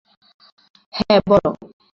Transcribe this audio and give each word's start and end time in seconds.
হ্যাঁ, 0.93 1.19
বলো। 1.29 1.51